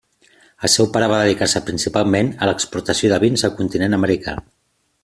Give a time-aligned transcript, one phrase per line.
[0.67, 4.39] El seu pare va dedicar-se principalment a l’exportació de vins al continent americà.